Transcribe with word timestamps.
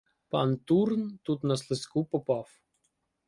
Пан 0.31 0.49
Турн 0.67 1.03
тут 1.25 1.39
на 1.43 1.55
слизьку 1.61 2.05
попав! 2.05 2.47